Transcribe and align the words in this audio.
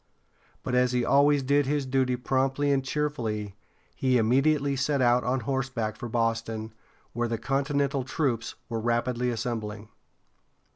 But 0.63 0.73
as 0.73 0.93
he 0.93 1.05
always 1.05 1.43
did 1.43 1.67
his 1.67 1.85
duty 1.85 2.15
promptly 2.15 2.71
and 2.71 2.83
cheerfully, 2.83 3.53
he 3.95 4.17
immediately 4.17 4.75
set 4.75 4.99
out 4.99 5.23
on 5.23 5.41
horseback 5.41 5.95
for 5.95 6.09
Boston, 6.09 6.73
where 7.13 7.27
the 7.27 7.37
continental 7.37 8.03
troops 8.03 8.55
were 8.67 8.79
rapidly 8.79 9.29
assembling. 9.29 9.89